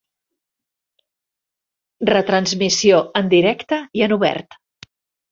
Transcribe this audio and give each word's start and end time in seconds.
Retransmissió 2.09 3.01
en 3.21 3.29
directe 3.35 3.79
i 4.01 4.03
en 4.07 4.15
obert. 4.17 4.57